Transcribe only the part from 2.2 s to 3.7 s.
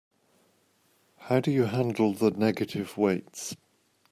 negative weights?